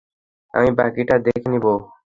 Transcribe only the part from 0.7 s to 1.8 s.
বাকিটা দেখে নিবো।